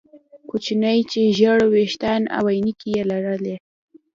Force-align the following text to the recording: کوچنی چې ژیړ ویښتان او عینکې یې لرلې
کوچنی 0.49 0.99
چې 1.11 1.21
ژیړ 1.37 1.59
ویښتان 1.73 2.21
او 2.37 2.43
عینکې 2.53 2.87
یې 2.95 3.03
لرلې 3.11 3.55